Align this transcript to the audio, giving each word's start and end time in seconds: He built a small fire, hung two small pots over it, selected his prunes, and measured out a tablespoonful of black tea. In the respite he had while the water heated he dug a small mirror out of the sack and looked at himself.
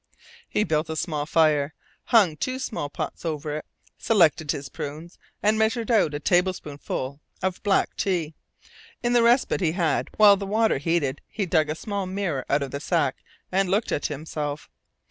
He 0.49 0.63
built 0.63 0.89
a 0.89 0.95
small 0.95 1.27
fire, 1.27 1.75
hung 2.05 2.35
two 2.35 2.57
small 2.57 2.89
pots 2.89 3.23
over 3.23 3.57
it, 3.57 3.65
selected 3.99 4.49
his 4.49 4.67
prunes, 4.67 5.19
and 5.43 5.59
measured 5.59 5.91
out 5.91 6.15
a 6.15 6.19
tablespoonful 6.19 7.19
of 7.43 7.61
black 7.61 7.95
tea. 7.95 8.33
In 9.03 9.13
the 9.13 9.21
respite 9.21 9.61
he 9.61 9.73
had 9.73 10.09
while 10.17 10.37
the 10.37 10.47
water 10.47 10.79
heated 10.79 11.21
he 11.27 11.45
dug 11.45 11.69
a 11.69 11.75
small 11.75 12.07
mirror 12.07 12.45
out 12.49 12.63
of 12.63 12.71
the 12.71 12.79
sack 12.79 13.17
and 13.51 13.69
looked 13.69 13.91
at 13.91 14.07
himself. 14.07 14.71